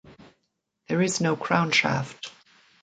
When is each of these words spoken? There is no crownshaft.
There 0.87 1.03
is 1.03 1.21
no 1.21 1.35
crownshaft. 1.37 2.31